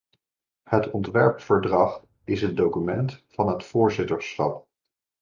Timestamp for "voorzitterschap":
3.65-4.67